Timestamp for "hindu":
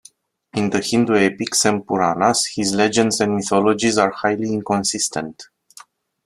0.79-1.13